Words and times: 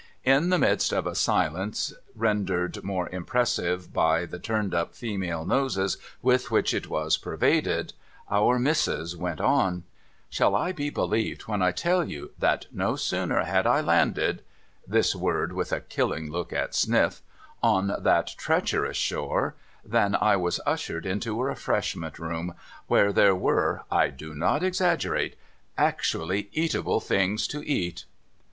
In 0.23 0.49
the 0.49 0.57
midst 0.57 0.91
of 0.93 1.05
a 1.05 1.13
silence 1.13 1.93
rendered 2.15 2.83
more 2.83 3.07
impressive 3.09 3.93
by 3.93 4.25
the 4.25 4.39
turned 4.39 4.73
up 4.73 4.95
female 4.95 5.45
noses 5.45 5.99
with 6.23 6.49
which 6.49 6.73
it 6.73 6.89
was 6.89 7.17
pervaded, 7.19 7.93
Our 8.27 8.57
Missis 8.57 9.15
went 9.15 9.39
on:' 9.39 9.83
Sliall 10.31 10.57
I 10.59 10.71
be 10.71 10.89
believed 10.89 11.43
when 11.43 11.61
I 11.61 11.71
tell 11.71 12.03
you, 12.03 12.31
that 12.39 12.65
no 12.71 12.95
sooner 12.95 13.43
had 13.43 13.67
I 13.67 13.81
landed,' 13.81 14.41
this 14.87 15.15
word 15.15 15.53
with 15.53 15.71
a 15.71 15.81
killing 15.81 16.31
look 16.31 16.51
at 16.51 16.73
Sniff,' 16.73 17.21
on 17.77 17.93
that 18.01 18.33
treacherous 18.39 18.97
shore, 18.97 19.53
than 19.85 20.15
I 20.19 20.35
was 20.35 20.59
ushered 20.65 21.05
into 21.05 21.39
a 21.39 21.43
Refreshment 21.43 22.17
Room 22.17 22.55
where 22.87 23.13
there 23.13 23.35
were— 23.35 23.83
I 23.91 24.07
do 24.09 24.33
not 24.33 24.63
exaggerate— 24.63 25.35
actually 25.91 26.49
eatable 26.53 27.01
things 27.01 27.45
to 27.49 27.63
eat 27.63 28.05